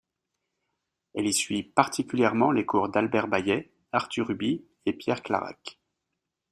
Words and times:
Elle 1.13 1.27
y 1.27 1.31
suit 1.35 1.61
particulièrement 1.61 2.51
les 2.51 2.65
cours 2.65 2.89
d'Albert 2.89 3.27
Bayet, 3.27 3.71
Arthur 3.91 4.31
Huby 4.31 4.65
et 4.87 4.93
Pierre 4.93 5.21
Clarac. 5.21 5.77